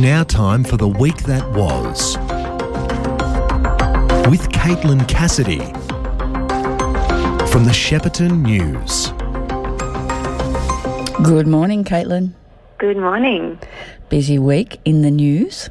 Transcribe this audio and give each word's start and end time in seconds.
now 0.00 0.24
time 0.24 0.64
for 0.64 0.78
the 0.78 0.88
week 0.88 1.18
that 1.24 1.46
was. 1.50 2.16
With 4.30 4.48
Caitlin 4.50 5.06
Cassidy 5.06 5.58
from 7.50 7.64
the 7.64 7.72
Shepparton 7.72 8.40
News. 8.40 9.08
Good 11.22 11.46
morning, 11.46 11.84
Caitlin. 11.84 12.32
Good 12.78 12.96
morning. 12.96 13.58
Busy 14.08 14.38
week 14.38 14.80
in 14.86 15.02
the 15.02 15.10
news. 15.10 15.68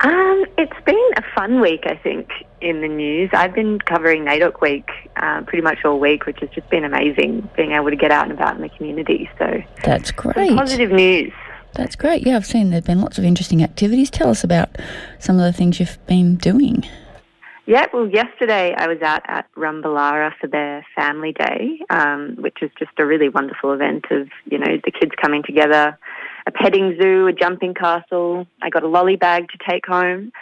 Um, 0.00 0.44
it's 0.56 0.80
been 0.84 1.10
a 1.16 1.22
fun 1.34 1.60
week, 1.60 1.82
I 1.86 1.96
think, 1.96 2.30
in 2.60 2.82
the 2.82 2.88
news. 2.88 3.30
I've 3.32 3.52
been 3.52 3.80
covering 3.80 4.24
NAIDOC 4.24 4.60
Week 4.60 4.88
uh, 5.16 5.42
pretty 5.42 5.62
much 5.62 5.84
all 5.84 5.98
week, 5.98 6.26
which 6.26 6.38
has 6.40 6.50
just 6.50 6.70
been 6.70 6.84
amazing, 6.84 7.48
being 7.56 7.72
able 7.72 7.90
to 7.90 7.96
get 7.96 8.12
out 8.12 8.24
and 8.24 8.32
about 8.32 8.54
in 8.54 8.62
the 8.62 8.68
community. 8.68 9.28
So 9.38 9.60
That's 9.82 10.12
great. 10.12 10.56
positive 10.56 10.92
news. 10.92 11.32
That's 11.74 11.96
great. 11.96 12.26
Yeah, 12.26 12.36
I've 12.36 12.46
seen 12.46 12.70
there've 12.70 12.84
been 12.84 13.00
lots 13.00 13.18
of 13.18 13.24
interesting 13.24 13.62
activities. 13.62 14.10
Tell 14.10 14.30
us 14.30 14.44
about 14.44 14.76
some 15.18 15.36
of 15.36 15.42
the 15.42 15.52
things 15.52 15.80
you've 15.80 16.04
been 16.06 16.36
doing. 16.36 16.84
Yeah, 17.66 17.86
well, 17.92 18.08
yesterday 18.08 18.74
I 18.76 18.88
was 18.88 19.00
out 19.00 19.22
at 19.28 19.46
Rumbalara 19.54 20.32
for 20.40 20.48
their 20.48 20.84
family 20.96 21.32
day, 21.32 21.78
um, 21.88 22.36
which 22.40 22.56
is 22.62 22.70
just 22.78 22.90
a 22.98 23.06
really 23.06 23.28
wonderful 23.28 23.72
event 23.72 24.06
of, 24.10 24.28
you 24.50 24.58
know, 24.58 24.78
the 24.84 24.90
kids 24.90 25.12
coming 25.22 25.44
together, 25.44 25.96
a 26.46 26.50
petting 26.50 26.96
zoo, 27.00 27.28
a 27.28 27.32
jumping 27.32 27.74
castle. 27.74 28.46
I 28.60 28.70
got 28.70 28.82
a 28.82 28.88
lolly 28.88 29.14
bag 29.14 29.48
to 29.50 29.58
take 29.70 29.86
home. 29.86 30.32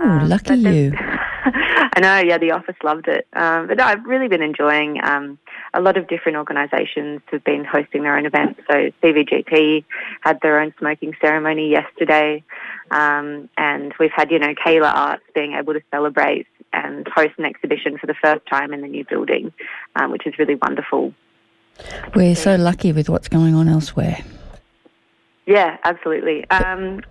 Oh, 0.00 0.22
lucky 0.26 0.54
you. 0.54 0.92
I 1.92 2.00
know, 2.00 2.18
yeah, 2.18 2.38
the 2.38 2.52
office 2.52 2.76
loved 2.82 3.08
it. 3.08 3.26
Um, 3.32 3.66
but 3.68 3.76
no, 3.78 3.84
I've 3.84 4.04
really 4.04 4.28
been 4.28 4.42
enjoying 4.42 5.00
um, 5.02 5.38
a 5.74 5.80
lot 5.80 5.96
of 5.96 6.08
different 6.08 6.36
organisations 6.36 7.20
have 7.30 7.44
been 7.44 7.64
hosting 7.64 8.02
their 8.02 8.16
own 8.16 8.26
events. 8.26 8.60
So 8.70 8.90
CVGP 9.02 9.84
had 10.20 10.40
their 10.42 10.60
own 10.60 10.74
smoking 10.78 11.14
ceremony 11.20 11.70
yesterday. 11.70 12.42
Um, 12.90 13.48
and 13.56 13.94
we've 13.98 14.12
had, 14.14 14.30
you 14.30 14.38
know, 14.38 14.54
Kaiela 14.54 14.92
Arts 14.92 15.22
being 15.34 15.54
able 15.54 15.72
to 15.74 15.82
celebrate 15.90 16.46
and 16.72 17.06
host 17.08 17.32
an 17.38 17.44
exhibition 17.44 17.98
for 17.98 18.06
the 18.06 18.14
first 18.14 18.46
time 18.46 18.72
in 18.72 18.80
the 18.80 18.88
new 18.88 19.04
building, 19.04 19.52
um, 19.96 20.10
which 20.10 20.26
is 20.26 20.38
really 20.38 20.56
wonderful. 20.56 21.14
We're 22.14 22.36
so 22.36 22.56
lucky 22.56 22.92
with 22.92 23.08
what's 23.08 23.28
going 23.28 23.54
on 23.54 23.68
elsewhere. 23.68 24.18
Yeah, 25.46 25.78
absolutely. 25.84 26.48
Um, 26.50 27.02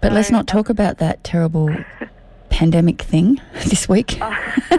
But 0.00 0.12
let's 0.12 0.30
not 0.30 0.46
talk 0.46 0.68
about 0.68 0.98
that 0.98 1.22
terrible 1.24 1.68
pandemic 2.60 3.00
thing 3.00 3.40
this 3.70 3.88
week. 3.88 4.18
Oh. 4.20 4.36
or 4.70 4.78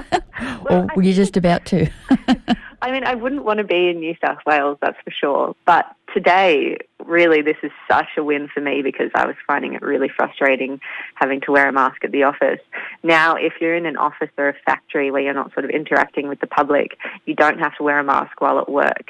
Well, 0.69 0.87
I 0.87 0.95
were 0.95 1.01
you 1.01 1.13
just 1.13 1.35
about 1.35 1.65
to? 1.65 1.89
I 2.83 2.91
mean, 2.91 3.03
I 3.03 3.15
wouldn't 3.15 3.43
want 3.43 3.57
to 3.57 3.63
be 3.63 3.89
in 3.89 3.99
New 3.99 4.15
South 4.23 4.37
Wales, 4.45 4.77
that's 4.81 4.97
for 5.03 5.09
sure. 5.09 5.55
But 5.65 5.85
today, 6.13 6.77
really, 7.03 7.41
this 7.41 7.57
is 7.63 7.71
such 7.89 8.09
a 8.17 8.23
win 8.23 8.49
for 8.53 8.61
me 8.61 8.83
because 8.83 9.09
I 9.15 9.25
was 9.25 9.35
finding 9.47 9.73
it 9.73 9.81
really 9.81 10.09
frustrating 10.15 10.79
having 11.15 11.41
to 11.41 11.51
wear 11.51 11.67
a 11.67 11.71
mask 11.71 12.03
at 12.03 12.11
the 12.11 12.21
office. 12.21 12.59
Now, 13.01 13.35
if 13.35 13.53
you're 13.59 13.75
in 13.75 13.87
an 13.87 13.97
office 13.97 14.29
or 14.37 14.49
a 14.49 14.55
factory 14.63 15.09
where 15.09 15.21
you're 15.21 15.33
not 15.33 15.51
sort 15.53 15.65
of 15.65 15.71
interacting 15.71 16.27
with 16.27 16.39
the 16.39 16.47
public, 16.47 16.97
you 17.25 17.33
don't 17.33 17.57
have 17.57 17.75
to 17.77 17.83
wear 17.83 17.99
a 17.99 18.03
mask 18.03 18.39
while 18.41 18.59
at 18.59 18.69
work. 18.69 19.09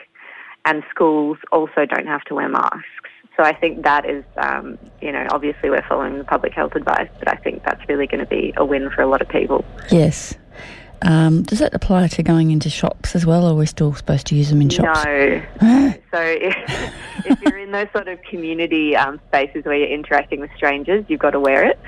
And 0.63 0.83
schools 0.89 1.37
also 1.51 1.85
don't 1.85 2.07
have 2.07 2.23
to 2.25 2.35
wear 2.35 2.47
masks. 2.47 3.09
So 3.41 3.47
I 3.47 3.53
think 3.53 3.81
that 3.85 4.07
is, 4.07 4.23
um, 4.37 4.77
you 5.01 5.11
know, 5.11 5.25
obviously 5.31 5.71
we're 5.71 5.81
following 5.89 6.19
the 6.19 6.23
public 6.23 6.53
health 6.53 6.75
advice, 6.75 7.09
but 7.17 7.27
I 7.27 7.37
think 7.37 7.63
that's 7.63 7.81
really 7.89 8.05
going 8.05 8.19
to 8.19 8.27
be 8.27 8.53
a 8.55 8.63
win 8.63 8.91
for 8.91 9.01
a 9.01 9.07
lot 9.07 9.19
of 9.19 9.29
people. 9.29 9.65
yes. 9.89 10.35
Um, 11.01 11.41
does 11.41 11.57
that 11.57 11.73
apply 11.73 12.09
to 12.09 12.21
going 12.21 12.51
into 12.51 12.69
shops 12.69 13.15
as 13.15 13.25
well, 13.25 13.47
or 13.47 13.55
we're 13.55 13.65
still 13.65 13.95
supposed 13.95 14.27
to 14.27 14.35
use 14.35 14.51
them 14.51 14.61
in 14.61 14.69
shops? 14.69 15.03
No. 15.63 15.93
so 16.11 16.19
if, 16.21 16.55
if 17.25 17.41
you're 17.41 17.57
in 17.57 17.71
those 17.71 17.87
sort 17.91 18.07
of 18.07 18.21
community 18.21 18.95
um, 18.95 19.19
spaces 19.29 19.65
where 19.65 19.75
you're 19.75 19.89
interacting 19.89 20.39
with 20.39 20.51
strangers, 20.55 21.03
you've 21.07 21.19
got 21.19 21.31
to 21.31 21.39
wear 21.39 21.67
it. 21.67 21.79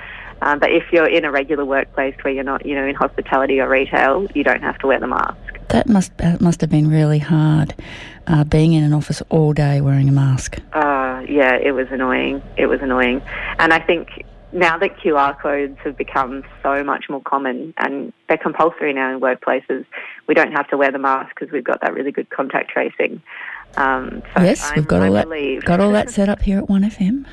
Um, 0.42 0.58
but 0.58 0.72
if 0.72 0.92
you're 0.92 1.08
in 1.08 1.24
a 1.24 1.30
regular 1.30 1.64
workplace 1.64 2.14
where 2.22 2.34
you're 2.34 2.44
not, 2.44 2.66
you 2.66 2.74
know, 2.74 2.84
in 2.84 2.94
hospitality 2.94 3.60
or 3.60 3.68
retail, 3.68 4.26
you 4.34 4.42
don't 4.44 4.62
have 4.62 4.78
to 4.78 4.86
wear 4.86 5.00
the 5.00 5.06
mask. 5.06 5.38
That 5.68 5.88
must 5.88 6.16
that 6.18 6.40
must 6.40 6.60
have 6.60 6.70
been 6.70 6.90
really 6.90 7.18
hard, 7.18 7.74
uh, 8.26 8.44
being 8.44 8.74
in 8.74 8.84
an 8.84 8.92
office 8.92 9.22
all 9.30 9.52
day 9.52 9.80
wearing 9.80 10.08
a 10.08 10.12
mask. 10.12 10.58
Uh, 10.72 10.80
yeah, 11.28 11.54
it 11.56 11.72
was 11.72 11.86
annoying. 11.90 12.42
It 12.56 12.66
was 12.66 12.80
annoying. 12.82 13.22
And 13.58 13.72
I 13.72 13.80
think 13.80 14.24
now 14.52 14.78
that 14.78 14.96
QR 14.98 15.38
codes 15.40 15.76
have 15.84 15.96
become 15.96 16.44
so 16.62 16.84
much 16.84 17.06
more 17.08 17.20
common 17.20 17.74
and 17.76 18.12
they're 18.28 18.38
compulsory 18.38 18.92
now 18.92 19.12
in 19.12 19.20
workplaces, 19.20 19.84
we 20.28 20.34
don't 20.34 20.52
have 20.52 20.68
to 20.68 20.76
wear 20.76 20.92
the 20.92 20.98
mask 20.98 21.34
because 21.34 21.52
we've 21.52 21.64
got 21.64 21.80
that 21.80 21.92
really 21.92 22.12
good 22.12 22.30
contact 22.30 22.70
tracing. 22.70 23.20
Um, 23.76 24.22
so 24.36 24.42
yes, 24.42 24.70
we've 24.70 24.78
I'm- 24.78 24.84
got 24.84 25.02
I'm 25.02 25.08
all 25.08 25.14
that 25.14 25.64
got 25.64 25.80
all 25.80 25.90
that 25.92 26.10
set 26.10 26.28
up 26.28 26.42
here 26.42 26.58
at 26.58 26.68
One 26.68 26.82
FM. 26.82 27.26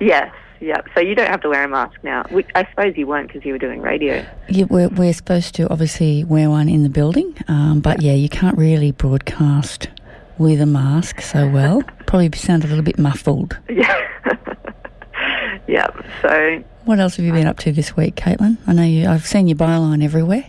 Yes, 0.00 0.34
yep. 0.60 0.86
So 0.94 1.00
you 1.00 1.14
don't 1.14 1.28
have 1.28 1.42
to 1.42 1.50
wear 1.50 1.64
a 1.64 1.68
mask 1.68 1.98
now. 2.02 2.24
Which 2.30 2.48
I 2.54 2.66
suppose 2.70 2.96
you 2.96 3.06
weren't 3.06 3.28
because 3.28 3.44
you 3.44 3.52
were 3.52 3.58
doing 3.58 3.82
radio. 3.82 4.24
Yeah, 4.48 4.64
we're, 4.70 4.88
we're 4.88 5.12
supposed 5.12 5.54
to 5.56 5.68
obviously 5.68 6.24
wear 6.24 6.48
one 6.48 6.70
in 6.70 6.82
the 6.82 6.88
building, 6.88 7.36
um, 7.48 7.80
but 7.80 8.00
yeah, 8.00 8.14
you 8.14 8.30
can't 8.30 8.56
really 8.56 8.92
broadcast 8.92 9.88
with 10.38 10.60
a 10.60 10.66
mask 10.66 11.20
so 11.20 11.48
well. 11.48 11.82
Probably 12.12 12.30
sound 12.36 12.62
a 12.62 12.66
little 12.66 12.84
bit 12.84 12.98
muffled. 12.98 13.56
Yeah. 13.70 14.06
yep. 15.66 15.96
So 16.20 16.62
What 16.84 17.00
else 17.00 17.16
have 17.16 17.24
you 17.24 17.32
been 17.32 17.46
up 17.46 17.58
to 17.60 17.72
this 17.72 17.96
week, 17.96 18.16
Caitlin? 18.16 18.58
I 18.66 18.74
know 18.74 18.82
you. 18.82 19.08
I've 19.08 19.26
seen 19.26 19.48
your 19.48 19.56
byline 19.56 20.04
everywhere. 20.04 20.44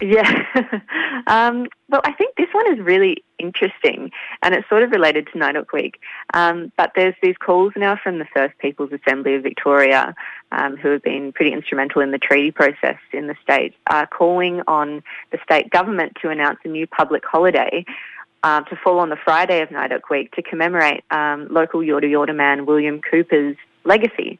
yeah. 0.00 0.44
um, 1.26 1.66
well, 1.88 2.00
I 2.04 2.12
think 2.12 2.36
this 2.36 2.46
one 2.52 2.72
is 2.72 2.78
really 2.78 3.24
interesting, 3.40 4.12
and 4.42 4.54
it's 4.54 4.68
sort 4.68 4.84
of 4.84 4.92
related 4.92 5.26
to 5.32 5.38
NAIDOC 5.40 5.72
Week. 5.72 5.98
Um, 6.34 6.70
but 6.76 6.92
there's 6.94 7.16
these 7.20 7.36
calls 7.36 7.72
now 7.76 7.98
from 8.00 8.20
the 8.20 8.26
First 8.32 8.56
Peoples 8.58 8.90
Assembly 8.92 9.34
of 9.34 9.42
Victoria, 9.42 10.14
um, 10.52 10.76
who 10.76 10.90
have 10.90 11.02
been 11.02 11.32
pretty 11.32 11.52
instrumental 11.52 12.00
in 12.00 12.12
the 12.12 12.18
treaty 12.18 12.52
process 12.52 12.98
in 13.12 13.26
the 13.26 13.34
state, 13.42 13.74
uh, 13.90 14.06
calling 14.06 14.62
on 14.68 15.02
the 15.32 15.38
state 15.42 15.70
government 15.70 16.12
to 16.22 16.28
announce 16.30 16.60
a 16.64 16.68
new 16.68 16.86
public 16.86 17.24
holiday 17.24 17.84
uh, 18.42 18.62
to 18.62 18.76
fall 18.76 18.98
on 18.98 19.08
the 19.08 19.16
Friday 19.16 19.62
of 19.62 19.68
NAIDOC 19.70 20.00
Week 20.10 20.32
to 20.32 20.42
commemorate 20.42 21.04
um, 21.10 21.48
local 21.50 21.80
Yorta 21.80 22.04
Yorta 22.04 22.34
man 22.34 22.66
William 22.66 23.00
Cooper's 23.00 23.56
legacy. 23.84 24.38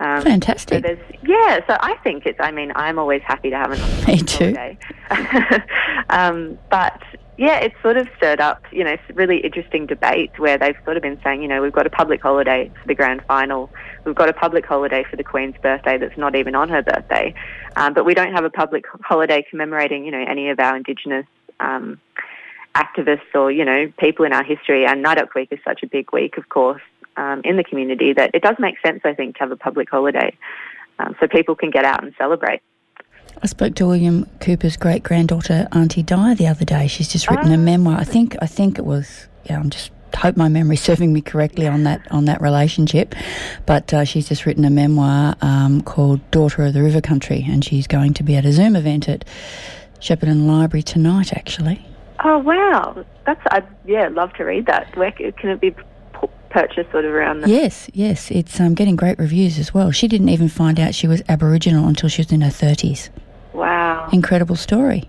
Um, 0.00 0.20
so 0.22 0.30
Fantastic. 0.30 0.82
there's, 0.82 0.98
yeah, 1.22 1.60
so 1.68 1.76
I 1.80 1.96
think 2.02 2.26
it's, 2.26 2.38
I 2.40 2.50
mean, 2.50 2.72
I'm 2.74 2.98
always 2.98 3.22
happy 3.22 3.50
to 3.50 3.56
have 3.56 3.70
an 3.70 3.78
Me 4.06 4.18
too. 4.18 4.52
holiday. 4.52 4.78
um, 6.10 6.58
but 6.70 7.00
yeah, 7.38 7.58
it's 7.58 7.74
sort 7.82 7.96
of 7.96 8.08
stirred 8.16 8.40
up, 8.40 8.62
you 8.72 8.84
know, 8.84 8.96
really 9.14 9.38
interesting 9.38 9.86
debates 9.86 10.38
where 10.38 10.58
they've 10.58 10.76
sort 10.84 10.96
of 10.96 11.02
been 11.02 11.20
saying, 11.22 11.42
you 11.42 11.48
know, 11.48 11.62
we've 11.62 11.72
got 11.72 11.86
a 11.86 11.90
public 11.90 12.20
holiday 12.20 12.70
for 12.80 12.88
the 12.88 12.94
grand 12.94 13.22
final. 13.26 13.70
We've 14.04 14.14
got 14.14 14.28
a 14.28 14.32
public 14.32 14.66
holiday 14.66 15.04
for 15.08 15.16
the 15.16 15.24
Queen's 15.24 15.56
birthday 15.62 15.98
that's 15.98 16.18
not 16.18 16.34
even 16.34 16.54
on 16.54 16.68
her 16.68 16.82
birthday. 16.82 17.34
Um, 17.76 17.94
but 17.94 18.04
we 18.04 18.14
don't 18.14 18.32
have 18.32 18.44
a 18.44 18.50
public 18.50 18.84
holiday 19.02 19.44
commemorating, 19.48 20.04
you 20.04 20.10
know, 20.10 20.24
any 20.28 20.50
of 20.50 20.58
our 20.58 20.76
Indigenous 20.76 21.26
um, 21.60 22.00
activists 22.74 23.34
or, 23.34 23.50
you 23.50 23.64
know, 23.64 23.92
people 23.98 24.24
in 24.24 24.32
our 24.32 24.44
history. 24.44 24.84
And 24.86 25.04
NAIDOC 25.04 25.34
Week 25.34 25.48
is 25.50 25.58
such 25.64 25.82
a 25.82 25.86
big 25.86 26.12
week, 26.12 26.38
of 26.38 26.48
course, 26.48 26.82
um, 27.16 27.42
in 27.44 27.56
the 27.56 27.64
community 27.64 28.12
that 28.12 28.30
it 28.34 28.42
does 28.42 28.56
make 28.58 28.76
sense, 28.84 29.00
I 29.04 29.14
think, 29.14 29.36
to 29.36 29.40
have 29.40 29.52
a 29.52 29.56
public 29.56 29.90
holiday 29.90 30.36
um, 30.98 31.14
so 31.20 31.28
people 31.28 31.54
can 31.54 31.70
get 31.70 31.84
out 31.84 32.02
and 32.02 32.14
celebrate. 32.16 32.60
I 33.42 33.46
spoke 33.46 33.74
to 33.76 33.86
William 33.86 34.26
Cooper's 34.40 34.76
great 34.76 35.02
granddaughter, 35.02 35.66
Auntie 35.72 36.02
Di, 36.02 36.34
the 36.34 36.46
other 36.46 36.64
day. 36.64 36.86
She's 36.86 37.08
just 37.08 37.30
written 37.30 37.52
a 37.52 37.58
memoir. 37.58 37.96
I 37.98 38.04
think 38.04 38.36
I 38.40 38.46
think 38.46 38.78
it 38.78 38.84
was. 38.84 39.26
Yeah, 39.44 39.58
I'm 39.58 39.70
just 39.70 39.90
hope 40.14 40.36
my 40.36 40.48
memory's 40.48 40.82
serving 40.90 41.12
me 41.12 41.20
correctly 41.20 41.66
on 41.66 41.84
that 41.84 42.06
on 42.10 42.26
that 42.26 42.40
relationship. 42.40 43.14
But 43.66 43.92
uh, 43.92 44.04
she's 44.04 44.28
just 44.28 44.46
written 44.46 44.64
a 44.64 44.70
memoir 44.70 45.34
um, 45.40 45.80
called 45.82 46.30
"Daughter 46.30 46.64
of 46.64 46.74
the 46.74 46.82
River 46.82 47.00
Country," 47.00 47.44
and 47.48 47.64
she's 47.64 47.86
going 47.86 48.14
to 48.14 48.22
be 48.22 48.36
at 48.36 48.44
a 48.44 48.52
Zoom 48.52 48.76
event 48.76 49.08
at 49.08 49.24
Shepparton 49.98 50.46
Library 50.46 50.82
tonight. 50.82 51.32
Actually, 51.32 51.84
Oh 52.24 52.38
wow, 52.38 53.04
that's 53.26 53.40
I'd 53.50 53.66
yeah 53.84 54.08
love 54.08 54.32
to 54.34 54.44
read 54.44 54.66
that. 54.66 54.96
Where 54.96 55.10
can 55.12 55.50
it 55.50 55.60
be 55.60 55.74
purchased? 56.50 56.90
Sort 56.92 57.04
of 57.04 57.12
around 57.12 57.40
the 57.40 57.48
yes, 57.50 57.90
yes, 57.92 58.30
it's 58.30 58.60
um, 58.60 58.74
getting 58.74 58.96
great 58.96 59.18
reviews 59.18 59.58
as 59.58 59.74
well. 59.74 59.90
She 59.90 60.06
didn't 60.08 60.28
even 60.28 60.48
find 60.48 60.78
out 60.78 60.94
she 60.94 61.08
was 61.08 61.22
Aboriginal 61.28 61.86
until 61.88 62.08
she 62.08 62.20
was 62.22 62.30
in 62.32 62.40
her 62.42 62.50
thirties. 62.50 63.10
wow, 63.52 64.08
Incredible 64.12 64.56
story. 64.56 65.08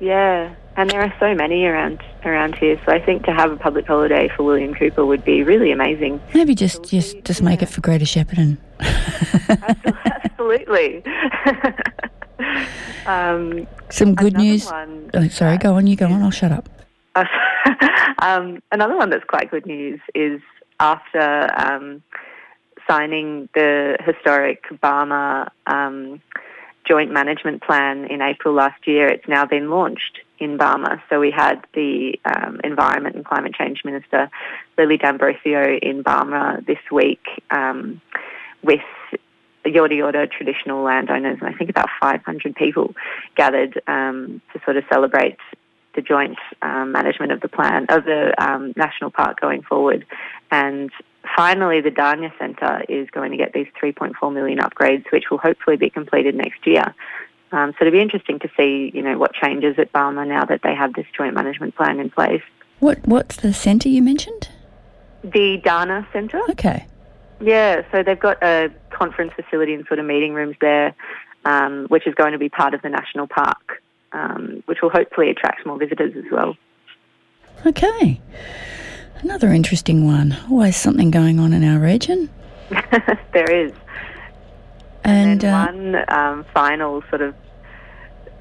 yeah. 0.00 0.54
And 0.76 0.88
there 0.88 1.02
are 1.02 1.12
so 1.20 1.34
many 1.34 1.64
around 1.64 2.00
around 2.24 2.54
here, 2.56 2.80
so 2.86 2.92
I 2.92 3.00
think 3.04 3.24
to 3.26 3.32
have 3.34 3.52
a 3.52 3.56
public 3.56 3.86
holiday 3.86 4.28
for 4.34 4.44
William 4.44 4.72
Cooper 4.74 5.04
would 5.04 5.24
be 5.24 5.42
really 5.42 5.72
amazing. 5.72 6.20
Maybe 6.32 6.54
just 6.54 6.84
just 6.84 7.22
just 7.24 7.42
make 7.42 7.60
it 7.60 7.66
for 7.68 7.80
Greater 7.82 8.06
Shepparton. 8.06 8.56
Absolutely. 10.24 11.02
um, 13.06 13.66
Some 13.90 14.14
good 14.14 14.36
news. 14.36 14.66
one 14.66 15.10
Oh, 15.14 15.28
sorry, 15.28 15.58
go 15.58 15.74
on. 15.74 15.86
You 15.86 15.96
go 15.96 16.06
on. 16.06 16.22
I'll 16.22 16.30
shut 16.30 16.52
up. 16.52 16.68
um, 18.18 18.62
another 18.72 18.96
one 18.96 19.10
that's 19.10 19.24
quite 19.24 19.50
good 19.50 19.66
news 19.66 20.00
is 20.14 20.40
after 20.78 21.50
um, 21.56 22.02
signing 22.88 23.48
the 23.54 23.96
historic 24.04 24.64
Barmah 24.82 25.48
um, 25.66 26.20
joint 26.86 27.12
management 27.12 27.62
plan 27.62 28.04
in 28.06 28.22
April 28.22 28.54
last 28.54 28.86
year, 28.86 29.06
it's 29.06 29.28
now 29.28 29.44
been 29.44 29.70
launched 29.70 30.20
in 30.38 30.56
Barmah. 30.56 31.00
So 31.08 31.20
we 31.20 31.30
had 31.30 31.64
the 31.74 32.18
um, 32.24 32.60
Environment 32.64 33.14
and 33.14 33.24
Climate 33.24 33.54
Change 33.54 33.82
Minister 33.84 34.30
Lily 34.78 34.96
D'Ambrosio 34.96 35.78
in 35.82 36.02
Barmah 36.02 36.64
this 36.66 36.78
week 36.90 37.20
um, 37.50 38.00
with 38.62 38.80
the 39.64 39.70
Yorta 39.70 39.92
Yorta 39.92 40.30
traditional 40.30 40.82
landowners, 40.82 41.38
and 41.40 41.48
I 41.48 41.56
think 41.56 41.70
about 41.70 41.88
500 42.00 42.54
people 42.54 42.94
gathered 43.36 43.80
um, 43.86 44.40
to 44.52 44.60
sort 44.64 44.76
of 44.76 44.84
celebrate 44.90 45.36
the 45.94 46.02
joint 46.02 46.38
um, 46.62 46.92
management 46.92 47.32
of 47.32 47.40
the 47.40 47.48
plan 47.48 47.86
of 47.88 48.04
the 48.04 48.32
um, 48.38 48.72
national 48.76 49.10
park 49.10 49.40
going 49.40 49.62
forward. 49.62 50.06
And 50.50 50.90
finally, 51.36 51.80
the 51.80 51.90
Dharnya 51.90 52.36
Centre 52.38 52.84
is 52.88 53.10
going 53.10 53.32
to 53.32 53.36
get 53.36 53.52
these 53.52 53.66
3.4 53.82 54.32
million 54.32 54.58
upgrades, 54.58 55.04
which 55.12 55.24
will 55.30 55.38
hopefully 55.38 55.76
be 55.76 55.90
completed 55.90 56.34
next 56.34 56.66
year. 56.66 56.94
Um, 57.52 57.72
so 57.72 57.78
it'll 57.84 57.92
be 57.92 58.00
interesting 58.00 58.38
to 58.40 58.48
see, 58.56 58.92
you 58.94 59.02
know, 59.02 59.18
what 59.18 59.32
changes 59.32 59.76
at 59.78 59.92
Barmah 59.92 60.26
now 60.26 60.44
that 60.44 60.60
they 60.62 60.74
have 60.74 60.94
this 60.94 61.06
joint 61.16 61.34
management 61.34 61.74
plan 61.74 61.98
in 61.98 62.10
place. 62.10 62.42
What 62.78 63.06
What's 63.06 63.36
the 63.36 63.52
centre 63.52 63.88
you 63.88 64.02
mentioned? 64.02 64.48
The 65.22 65.60
Dharnya 65.64 66.10
Centre. 66.12 66.40
Okay. 66.50 66.86
Yeah, 67.40 67.82
so 67.90 68.02
they've 68.02 68.18
got 68.18 68.42
a 68.42 68.70
conference 68.90 69.32
facility 69.34 69.74
and 69.74 69.86
sort 69.86 69.98
of 69.98 70.06
meeting 70.06 70.34
rooms 70.34 70.56
there, 70.60 70.94
um, 71.44 71.86
which 71.88 72.06
is 72.06 72.14
going 72.14 72.32
to 72.32 72.38
be 72.38 72.48
part 72.48 72.74
of 72.74 72.82
the 72.82 72.90
national 72.90 73.26
park, 73.26 73.82
um, 74.12 74.62
which 74.66 74.78
will 74.82 74.90
hopefully 74.90 75.30
attract 75.30 75.64
more 75.64 75.78
visitors 75.78 76.12
as 76.16 76.30
well. 76.30 76.56
Okay. 77.66 78.20
Another 79.22 79.52
interesting 79.52 80.06
one. 80.06 80.36
Always 80.50 80.76
something 80.76 81.10
going 81.10 81.38
on 81.40 81.52
in 81.52 81.64
our 81.64 81.78
region. 81.78 82.30
there 83.32 83.50
is. 83.50 83.72
And, 85.04 85.42
And, 85.42 85.44
uh, 85.44 85.66
one 85.66 86.04
um, 86.08 86.44
final 86.54 87.02
sort 87.08 87.22
of 87.22 87.34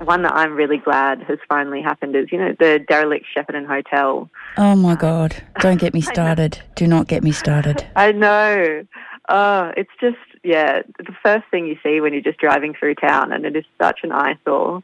one 0.06 0.24
that 0.24 0.34
I'm 0.34 0.56
really 0.56 0.78
glad 0.78 1.22
has 1.24 1.40
finally 1.48 1.82
happened 1.82 2.16
is, 2.16 2.32
you 2.32 2.38
know, 2.38 2.56
the 2.60 2.80
derelict 2.88 3.26
Shepparton 3.36 3.68
Hotel. 3.68 4.30
oh 4.58 4.76
my 4.76 4.96
God, 4.96 5.44
don't 5.60 5.80
get 5.80 5.94
me 5.94 6.02
started. 6.16 6.60
Do 6.76 6.88
not 6.88 7.08
get 7.08 7.24
me 7.24 7.32
started. 7.32 7.86
I 7.96 8.12
know. 8.12 8.86
Oh, 9.28 9.72
it's 9.78 9.92
just, 10.02 10.18
yeah, 10.44 10.82
the 10.98 11.16
first 11.24 11.46
thing 11.52 11.68
you 11.68 11.78
see 11.84 12.02
when 12.02 12.14
you're 12.14 12.22
just 12.22 12.40
driving 12.40 12.74
through 12.74 12.96
town, 12.96 13.32
and 13.32 13.46
it 13.46 13.56
is 13.56 13.66
such 13.80 14.00
an 14.04 14.12
eyesore. 14.12 14.82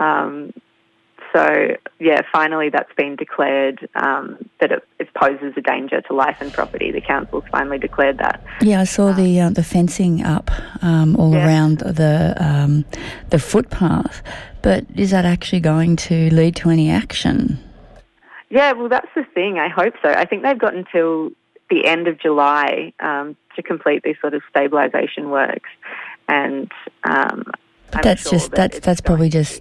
Um, 0.00 0.52
so, 1.34 1.76
yeah, 1.98 2.20
finally 2.32 2.70
that's 2.70 2.92
been 2.96 3.16
declared 3.16 3.88
um, 3.94 4.38
that 4.60 4.72
it, 4.72 4.82
it 4.98 5.08
poses 5.14 5.52
a 5.56 5.60
danger 5.60 6.00
to 6.02 6.14
life 6.14 6.36
and 6.40 6.52
property. 6.52 6.90
The 6.90 7.00
council's 7.00 7.44
finally 7.50 7.78
declared 7.78 8.18
that. 8.18 8.42
Yeah, 8.60 8.80
I 8.80 8.84
saw 8.84 9.12
the 9.12 9.40
uh, 9.40 9.50
the 9.50 9.62
fencing 9.62 10.22
up 10.24 10.50
um, 10.82 11.16
all 11.16 11.32
Yeah. 11.32 11.46
around 11.46 11.78
the 11.80 12.34
um, 12.38 12.84
the 13.30 13.38
footpath, 13.38 14.22
but 14.62 14.84
is 14.96 15.10
that 15.10 15.24
actually 15.24 15.60
going 15.60 15.96
to 15.96 16.30
lead 16.34 16.56
to 16.56 16.70
any 16.70 16.90
action? 16.90 17.58
Yeah, 18.50 18.72
well, 18.72 18.88
that's 18.88 19.08
the 19.14 19.24
thing. 19.34 19.58
I 19.58 19.68
hope 19.68 19.94
so. 20.02 20.08
I 20.10 20.24
think 20.24 20.42
they've 20.42 20.58
got 20.58 20.74
until 20.74 21.30
the 21.68 21.84
end 21.86 22.08
of 22.08 22.18
July 22.18 22.94
um, 23.00 23.36
to 23.56 23.62
complete 23.62 24.02
these 24.02 24.16
sort 24.22 24.32
of 24.34 24.42
stabilisation 24.54 25.28
works, 25.30 25.68
and 26.28 26.72
um, 27.04 27.44
that's 28.02 28.22
sure 28.22 28.32
just- 28.32 28.50
that 28.52 28.56
that's- 28.56 28.80
that's 28.80 29.00
probably 29.02 29.28
just- 29.28 29.60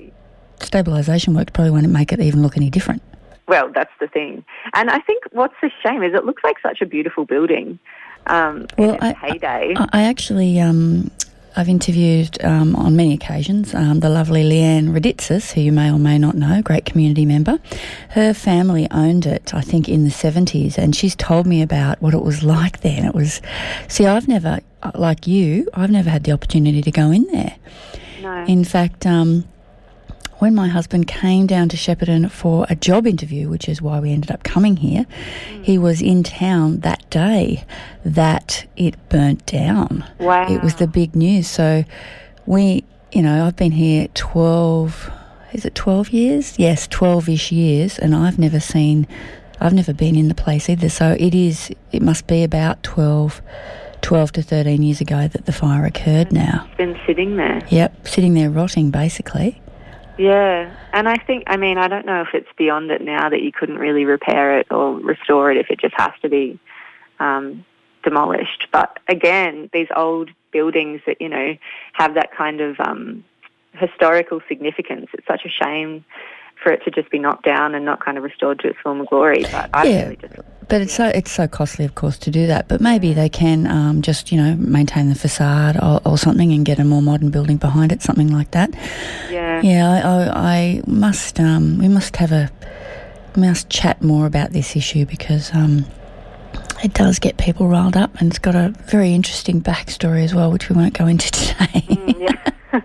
Stabilisation 0.60 1.36
work 1.36 1.54
probably 1.54 1.72
won't 1.72 1.88
make 1.90 2.12
it 2.12 2.20
even 2.20 2.42
look 2.42 2.58
any 2.58 2.70
different. 2.70 3.02
Well, 3.48 3.72
that's 3.74 3.94
the 4.02 4.08
thing, 4.08 4.44
and 4.74 4.90
I 4.90 5.00
think 5.00 5.24
what's 5.32 5.56
a 5.64 5.70
shame 5.82 6.04
is 6.04 6.14
it 6.14 6.26
looks 6.26 6.44
like 6.44 6.58
such 6.62 6.82
a 6.82 6.86
beautiful 6.86 7.24
building. 7.26 7.80
Um, 8.26 8.68
Well, 8.78 8.90
in 8.90 8.96
its 8.96 9.04
I- 9.24 9.28
heyday. 9.28 9.74
I, 9.78 9.88
I 9.94 10.04
actually, 10.04 10.60
um, 10.60 11.10
I've 11.56 11.70
interviewed 11.70 12.44
um, 12.44 12.76
on 12.76 12.98
many 12.98 13.14
occasions 13.14 13.74
um, 13.74 14.02
the 14.02 14.10
lovely 14.10 14.44
Leanne 14.44 14.90
Raditsis, 14.90 15.54
who 15.54 15.62
you 15.62 15.72
may 15.72 15.90
or 15.90 15.98
may 15.98 16.18
not 16.18 16.36
know, 16.36 16.62
great 16.62 16.84
community 16.86 17.26
member. 17.26 17.58
Her 18.10 18.34
family 18.34 18.86
owned 18.92 19.26
it, 19.26 19.54
I 19.54 19.62
think, 19.62 19.88
in 19.88 20.04
the 20.04 20.10
70s, 20.12 20.78
and 20.78 20.94
she's 20.94 21.16
told 21.16 21.48
me 21.48 21.62
about 21.62 22.02
what 22.02 22.14
it 22.14 22.22
was 22.22 22.44
like 22.44 22.82
then. 22.82 23.06
It 23.06 23.16
was, 23.16 23.42
see, 23.88 24.06
I've 24.06 24.28
never, 24.28 24.60
uh, 24.84 24.92
like 24.96 25.26
you, 25.26 25.70
I've 25.74 25.90
never 25.90 26.10
had 26.10 26.26
the 26.26 26.34
opportunity 26.34 26.82
to 26.82 26.92
go 26.92 27.12
in 27.12 27.24
there. 27.32 27.56
no. 28.22 28.44
In 28.44 28.66
fact, 28.66 29.06
um, 29.06 29.46
when 30.40 30.54
my 30.54 30.68
husband 30.68 31.08
came 31.08 31.48
down 31.48 31.70
to 31.70 31.78
Shepparton 31.78 32.30
for 32.30 32.66
a 32.70 32.76
job 32.76 33.08
interview, 33.08 33.50
which 33.50 33.68
is 33.68 33.82
why 33.82 34.00
we 34.00 34.12
ended 34.12 34.32
up 34.32 34.44
coming 34.44 34.78
here, 34.78 35.06
mm. 35.50 35.64
he 35.64 35.78
was 35.78 36.02
in 36.02 36.24
town 36.24 36.82
that 36.82 37.10
day 37.10 37.66
that 38.06 38.68
it 38.76 38.96
burnt 39.10 39.46
down. 39.46 40.06
wow. 40.20 40.48
It 40.52 40.62
was 40.62 40.76
the 40.76 40.88
big 40.88 41.16
news. 41.16 41.48
So 41.48 41.84
we, 42.46 42.84
you 43.12 43.22
know, 43.22 43.46
I've 43.46 43.56
been 43.56 43.72
here 43.72 44.08
12, 44.14 45.12
is 45.54 45.66
it 45.66 45.76
12 45.76 46.10
years? 46.10 46.60
Yes, 46.60 46.88
12 46.88 47.30
ish 47.30 47.52
years, 47.52 47.98
and 47.98 48.16
I've 48.16 48.38
never 48.38 48.60
seen, 48.60 49.08
I've 49.60 49.74
never 49.74 49.94
been 49.94 50.16
in 50.16 50.28
the 50.28 50.36
place 50.36 50.70
either. 50.70 50.90
So 50.90 51.16
it 51.20 51.34
is, 51.34 51.72
it 51.92 52.02
must 52.02 52.28
be 52.28 52.44
about 52.44 52.84
12, 52.84 53.42
12 54.02 54.32
to 54.34 54.42
13 54.44 54.84
years 54.84 55.02
ago 55.02 55.28
that 55.28 55.46
the 55.46 55.52
fire 55.52 55.86
occurred 55.86 56.32
now. 56.32 56.66
It's 56.68 56.78
been 56.78 57.00
sitting 57.08 57.38
there. 57.38 57.62
Yep, 57.70 58.08
sitting 58.08 58.36
there 58.36 58.52
rotting 58.52 58.92
basically. 58.92 59.62
Yeah, 60.18 60.76
and 60.94 61.08
I 61.08 61.18
think, 61.18 61.44
I 61.48 61.58
mean, 61.58 61.78
I 61.78 61.88
don't 61.88 62.06
know 62.06 62.22
if 62.22 62.30
it's 62.34 62.50
beyond 62.58 62.90
it 62.92 63.02
now 63.02 63.30
that 63.30 63.42
you 63.42 63.52
couldn't 63.52 63.78
really 63.78 64.06
repair 64.06 64.60
it 64.60 64.68
or 64.72 64.96
restore 65.00 65.52
it 65.52 65.58
if 65.58 65.68
it 65.70 65.80
just 65.80 65.94
has 65.98 66.12
to 66.22 66.30
be 66.30 66.60
um, 67.20 67.66
demolished. 68.04 68.68
But 68.72 69.00
again, 69.08 69.70
these 69.74 69.88
old 69.96 70.32
buildings 70.52 71.02
that, 71.06 71.22
you 71.22 71.30
know, 71.30 71.56
have 71.94 72.16
that 72.16 72.36
kind 72.36 72.62
of 72.62 72.80
um, 72.80 73.24
historical 73.74 74.42
significance, 74.48 75.08
it's 75.14 75.28
such 75.28 75.42
a 75.46 75.50
shame 75.50 76.04
for 76.64 76.72
it 76.72 76.84
to 76.84 76.92
just 76.92 77.12
be 77.12 77.20
knocked 77.20 77.46
down 77.46 77.76
and 77.76 77.86
not 77.86 78.04
kind 78.04 78.18
of 78.18 78.24
restored 78.24 78.60
to 78.60 78.70
its 78.70 78.80
former 78.82 79.06
glory. 79.06 79.46
But 79.52 79.70
I 79.74 79.88
Yeah. 79.88 80.04
really 80.04 80.16
just, 80.16 80.34
But 80.70 80.82
it's 80.82 80.94
so 80.94 81.08
it's 81.08 81.32
so 81.32 81.48
costly, 81.48 81.86
of 81.86 81.96
course, 81.96 82.18
to 82.20 82.32
do 82.32 82.48
that. 82.48 82.68
But 82.68 82.82
maybe 82.82 83.14
they 83.14 83.30
can 83.30 83.68
um, 83.68 84.02
just 84.02 84.32
you 84.32 84.38
know 84.42 84.56
maintain 84.56 85.08
the 85.10 85.16
facade 85.16 85.78
or, 85.82 86.02
or 86.04 86.18
something 86.18 86.52
and 86.52 86.66
get 86.66 86.80
a 86.80 86.84
more 86.84 87.02
modern 87.02 87.30
building 87.30 87.58
behind 87.58 87.92
it, 87.92 88.02
something 88.02 88.34
like 88.34 88.52
that. 88.52 88.72
Yeah. 89.64 90.00
Yeah, 90.02 90.08
I, 90.08 90.24
I, 90.24 90.30
I 90.32 90.82
must. 90.88 91.40
Um, 91.40 91.78
we 91.78 91.88
must 91.88 92.16
have 92.18 92.32
a 92.32 92.50
we 93.36 93.44
must 93.44 93.70
chat 93.70 94.02
more 94.02 94.26
about 94.26 94.52
this 94.52 94.76
issue 94.76 95.06
because 95.06 95.54
um, 95.54 95.86
it 96.84 96.94
does 96.94 97.20
get 97.20 97.38
people 97.38 97.68
riled 97.68 97.96
up, 97.98 98.20
and 98.20 98.30
it's 98.30 98.40
got 98.40 98.56
a 98.56 98.70
very 98.90 99.14
interesting 99.14 99.62
backstory 99.62 100.24
as 100.24 100.34
well, 100.34 100.52
which 100.52 100.70
we 100.70 100.76
won't 100.76 100.94
go 100.98 101.06
into 101.08 101.32
today. 101.32 101.82
Mm, 101.88 102.20
yeah. 102.20 102.80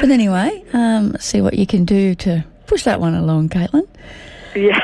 but 0.00 0.10
anyway, 0.10 0.64
um, 0.72 1.16
see 1.18 1.40
what 1.40 1.54
you 1.54 1.66
can 1.66 1.84
do 1.84 2.14
to 2.16 2.44
push 2.66 2.84
that 2.84 3.00
one 3.00 3.14
along, 3.14 3.48
Caitlin. 3.48 3.88
yeah. 4.54 4.80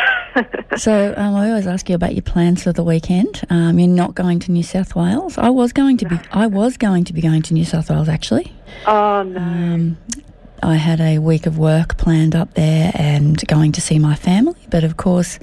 So 0.77 1.15
um, 1.17 1.37
I 1.37 1.51
always 1.51 1.69
ask 1.69 1.89
you 1.89 1.95
about 1.95 2.15
your 2.15 2.23
plans 2.23 2.65
for 2.65 2.73
the 2.73 2.83
weekend. 2.83 3.45
Um, 3.51 3.79
you're 3.79 3.87
not 3.87 4.17
going 4.17 4.41
to 4.41 4.51
New 4.51 4.65
South 4.65 4.97
Wales. 4.97 5.39
I 5.39 5.51
was 5.51 5.73
going 5.73 5.97
to 5.99 6.09
be. 6.09 6.19
I 6.33 6.49
was 6.49 6.77
going 6.77 7.05
to 7.05 7.13
be 7.13 7.21
going 7.21 7.43
to 7.43 7.55
New 7.55 7.65
South 7.65 7.89
Wales 7.89 8.09
actually. 8.09 8.53
oh, 8.87 9.23
no. 9.23 9.95
I 10.65 10.77
had 10.77 11.01
a 11.01 11.19
week 11.19 11.47
of 11.47 11.59
work 11.59 11.97
planned 11.99 12.35
up 12.35 12.55
there 12.55 12.91
and 12.95 13.41
going 13.47 13.73
to 13.73 13.81
see 13.81 13.99
my 13.99 14.15
family. 14.15 14.57
But 14.71 14.83
of 14.85 14.97
course, 14.97 15.39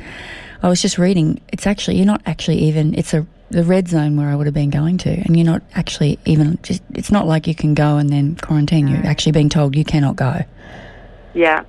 I 0.63 0.69
was 0.69 0.81
just 0.81 0.97
reading. 0.97 1.39
It's 1.53 1.67
actually 1.67 1.97
you're 1.97 2.05
not 2.05 2.21
actually 2.25 2.57
even. 2.59 2.93
It's 2.95 3.13
a 3.13 3.25
the 3.49 3.63
red 3.63 3.87
zone 3.89 4.15
where 4.15 4.29
I 4.29 4.35
would 4.35 4.47
have 4.47 4.53
been 4.53 4.69
going 4.69 4.97
to, 4.99 5.09
and 5.09 5.35
you're 5.37 5.45
not 5.45 5.61
actually 5.75 6.17
even. 6.25 6.57
Just 6.63 6.81
it's 6.95 7.11
not 7.11 7.27
like 7.27 7.47
you 7.47 7.55
can 7.55 7.73
go 7.73 7.97
and 7.97 8.09
then 8.09 8.35
quarantine. 8.37 8.87
You're 8.87 9.05
actually 9.05 9.33
being 9.33 9.49
told 9.49 9.75
you 9.75 9.83
cannot 9.85 10.15
go. 10.15 10.41
yeah. 11.33 11.63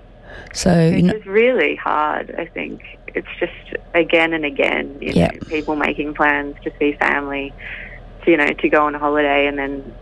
So 0.54 0.90
Which 0.90 1.04
know, 1.04 1.14
is 1.14 1.26
really 1.26 1.76
hard, 1.76 2.34
I 2.38 2.46
think. 2.46 2.82
It's 3.14 3.28
just 3.38 3.52
again 3.94 4.32
and 4.32 4.44
again, 4.44 4.96
you 5.00 5.12
Yeah. 5.14 5.30
know, 5.32 5.38
people 5.48 5.76
making 5.76 6.14
plans 6.14 6.56
to 6.64 6.72
see 6.78 6.92
family, 6.92 7.52
to, 8.24 8.30
you 8.30 8.36
know, 8.36 8.46
to 8.46 8.68
go 8.68 8.86
on 8.86 8.94
a 8.94 8.98
holiday, 8.98 9.46
and 9.46 9.58
then 9.58 9.94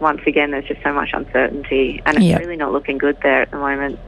once 0.00 0.20
again, 0.26 0.50
there's 0.50 0.66
just 0.66 0.82
so 0.82 0.92
much 0.92 1.10
uncertainty, 1.12 2.02
and 2.06 2.16
it's 2.16 2.26
Yeah. 2.26 2.38
really 2.38 2.56
not 2.56 2.72
looking 2.72 2.98
good 2.98 3.16
there 3.22 3.42
at 3.42 3.50
the 3.50 3.56
moment. 3.56 3.98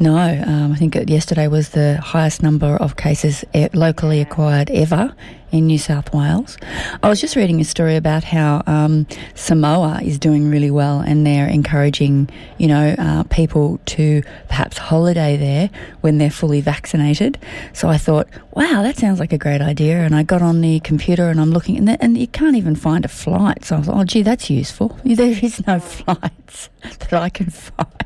No, 0.00 0.16
um, 0.16 0.72
I 0.72 0.76
think 0.76 0.96
yesterday 1.08 1.48
was 1.48 1.70
the 1.70 1.98
highest 2.02 2.42
number 2.42 2.76
of 2.76 2.96
cases 2.96 3.44
locally 3.74 4.20
acquired 4.20 4.70
ever 4.70 5.12
in 5.54 5.68
New 5.68 5.78
South 5.78 6.12
Wales. 6.12 6.58
I 7.00 7.08
was 7.08 7.20
just 7.20 7.36
reading 7.36 7.60
a 7.60 7.64
story 7.64 7.94
about 7.94 8.24
how 8.24 8.62
um, 8.66 9.06
Samoa 9.36 10.00
is 10.02 10.18
doing 10.18 10.50
really 10.50 10.70
well 10.70 10.98
and 10.98 11.24
they're 11.24 11.46
encouraging, 11.46 12.28
you 12.58 12.66
know, 12.66 12.96
uh, 12.98 13.22
people 13.24 13.78
to 13.86 14.22
perhaps 14.48 14.78
holiday 14.78 15.36
there 15.36 15.70
when 16.00 16.18
they're 16.18 16.28
fully 16.28 16.60
vaccinated. 16.60 17.38
So 17.72 17.88
I 17.88 17.98
thought, 17.98 18.28
wow, 18.50 18.82
that 18.82 18.96
sounds 18.96 19.20
like 19.20 19.32
a 19.32 19.38
great 19.38 19.60
idea. 19.60 19.98
And 19.98 20.12
I 20.16 20.24
got 20.24 20.42
on 20.42 20.60
the 20.60 20.80
computer 20.80 21.28
and 21.28 21.40
I'm 21.40 21.52
looking, 21.52 21.76
and, 21.78 22.02
and 22.02 22.18
you 22.18 22.26
can't 22.26 22.56
even 22.56 22.74
find 22.74 23.04
a 23.04 23.08
flight. 23.08 23.64
So 23.64 23.76
I 23.76 23.78
was 23.78 23.86
like, 23.86 23.96
oh, 23.96 24.04
gee, 24.04 24.22
that's 24.22 24.50
useful. 24.50 24.98
There 25.14 25.38
is 25.44 25.64
no 25.64 25.78
flights 25.94 26.68
that 26.82 27.12
I 27.12 27.28
can 27.28 27.48
find. 27.48 28.03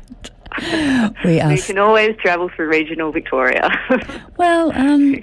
we 1.25 1.39
are 1.39 1.53
You 1.53 1.61
can 1.61 1.77
always 1.77 2.15
travel 2.17 2.49
through 2.49 2.69
regional 2.69 3.11
Victoria. 3.11 3.69
well, 4.37 4.71
um, 4.73 5.15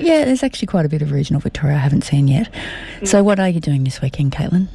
yeah, 0.00 0.24
there's 0.24 0.42
actually 0.42 0.66
quite 0.66 0.86
a 0.86 0.88
bit 0.88 1.02
of 1.02 1.12
regional 1.12 1.40
Victoria 1.40 1.76
I 1.76 1.80
haven't 1.80 2.02
seen 2.02 2.28
yet. 2.28 2.52
So, 3.04 3.22
what 3.22 3.38
are 3.38 3.48
you 3.48 3.60
doing 3.60 3.84
this 3.84 4.00
weekend, 4.00 4.32
Caitlin? 4.32 4.68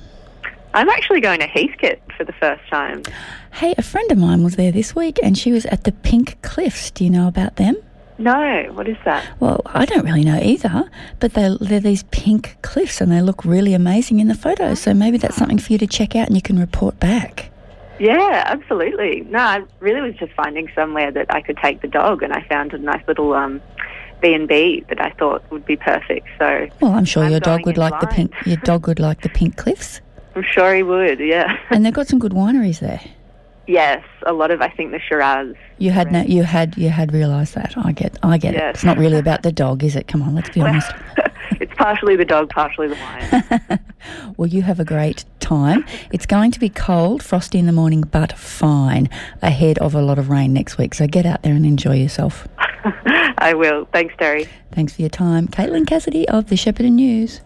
I'm 0.74 0.90
actually 0.90 1.22
going 1.22 1.40
to 1.40 1.48
Heathcote 1.48 2.00
for 2.16 2.24
the 2.24 2.34
first 2.34 2.62
time. 2.70 3.02
Hey, 3.52 3.74
a 3.78 3.82
friend 3.82 4.12
of 4.12 4.18
mine 4.18 4.44
was 4.44 4.58
there 4.58 4.72
this 4.72 4.96
week 4.96 5.18
and 5.24 5.38
she 5.38 5.52
was 5.52 5.66
at 5.68 5.86
the 5.86 5.92
Pink 5.92 6.40
Cliffs. 6.44 6.92
Do 6.92 7.04
you 7.04 7.10
know 7.10 7.28
about 7.28 7.56
them? 7.56 7.78
No, 8.20 8.70
what 8.74 8.88
is 8.88 8.98
that? 9.06 9.28
Well, 9.40 9.62
I 9.66 9.86
don't 9.86 10.04
really 10.04 10.24
know 10.24 10.40
either, 10.40 10.90
but 11.20 11.34
they, 11.34 11.56
they're 11.62 11.80
these 11.80 12.04
pink 12.04 12.58
cliffs 12.64 13.00
and 13.00 13.12
they 13.12 13.22
look 13.22 13.46
really 13.46 13.74
amazing 13.74 14.20
in 14.20 14.28
the 14.28 14.36
photos. 14.36 14.80
So 14.80 14.94
maybe 14.94 15.18
that's 15.18 15.36
something 15.36 15.60
for 15.60 15.72
you 15.72 15.78
to 15.80 15.88
check 15.88 16.16
out 16.16 16.28
and 16.28 16.36
you 16.36 16.42
can 16.42 16.60
report 16.60 17.00
back. 17.00 17.52
Yeah, 18.00 18.44
absolutely. 18.46 19.22
No, 19.22 19.40
I 19.40 19.64
really 19.80 20.02
was 20.02 20.16
just 20.16 20.34
finding 20.34 20.70
somewhere 20.76 21.12
that 21.12 21.28
I 21.34 21.42
could 21.42 21.58
take 21.58 21.82
the 21.82 21.88
dog, 21.88 22.24
and 22.24 22.34
I 22.34 22.42
found 22.48 22.74
a 22.74 22.78
nice 22.78 23.06
little 23.08 23.34
um, 23.34 23.62
B 24.22 24.34
and 24.34 24.48
B 24.48 24.84
that 24.90 25.02
I 25.02 25.12
thought 25.12 25.44
would 25.52 25.66
be 25.66 25.76
perfect. 25.76 26.28
So 26.38 26.68
Well, 26.82 26.92
I'm 26.94 27.06
sure 27.06 27.24
I'm 27.24 27.32
your 27.32 27.40
dog 27.40 27.66
would 27.66 27.78
like 27.78 28.00
the 28.00 28.08
pink. 28.08 28.34
Your 28.46 28.58
dog 28.58 28.88
would 28.88 29.00
like 29.00 29.22
the 29.22 29.30
pink 29.30 29.58
cliffs, 29.58 30.02
I'm 30.36 30.44
sure 30.44 30.76
he 30.76 30.84
would. 30.84 31.20
Yeah. 31.20 31.58
and 31.72 31.86
they've 31.86 31.94
got 31.94 32.08
some 32.08 32.20
good 32.20 32.34
wineries 32.34 32.80
there. 32.80 33.02
yes, 33.68 34.04
a 34.26 34.34
lot 34.34 34.52
of 34.52 34.62
I 34.62 34.70
think 34.70 34.92
the 34.92 35.00
Shiraz. 35.00 35.56
You 35.80 35.92
had 35.92 36.12
no, 36.12 36.22
you 36.22 36.44
had 36.44 36.78
you 36.78 36.90
had 36.90 37.14
realised 37.14 37.56
that. 37.56 37.74
I 37.78 37.92
get 37.92 38.18
I 38.24 38.38
get 38.38 38.54
it. 38.54 38.58
Yes. 38.58 38.76
It's 38.76 38.84
not 38.84 38.98
really 38.98 39.18
about 39.18 39.44
the 39.44 39.52
dog, 39.64 39.84
is 39.84 39.96
it? 39.96 40.08
Come 40.08 40.22
on, 40.22 40.36
let's 40.36 40.50
be 40.50 40.62
honest. 40.62 40.92
it's 41.60 41.74
partially 41.76 42.16
the 42.16 42.26
dog, 42.26 42.50
partially 42.50 42.88
the 42.88 42.96
wine. 42.96 43.80
Well, 44.38 44.48
you 44.48 44.62
have 44.62 44.80
a 44.80 44.86
great 44.86 45.26
time. 45.48 45.86
It's 46.12 46.26
going 46.26 46.52
to 46.52 46.60
be 46.60 46.70
cold, 46.70 47.24
frosty 47.24 47.58
in 47.58 47.68
the 47.68 47.72
morning, 47.72 48.02
but 48.02 48.38
fine 48.38 49.10
ahead 49.42 49.78
of 49.80 49.96
a 49.96 50.02
lot 50.02 50.20
of 50.20 50.30
rain 50.30 50.52
next 50.52 50.78
week. 50.78 50.94
So 50.94 51.08
get 51.08 51.26
out 51.26 51.42
there 51.44 51.54
and 51.54 51.66
enjoy 51.66 51.96
yourself. 51.96 52.48
I 53.38 53.54
will. 53.54 53.88
Thanks, 53.94 54.14
Terri. 54.16 54.48
Thanks 54.74 54.94
for 54.94 55.02
your 55.02 55.10
time. 55.10 55.48
Caitlin 55.48 55.88
Cassidy 55.88 56.28
of 56.28 56.50
the 56.50 56.56
Shepparton 56.56 56.94
News. 56.94 57.36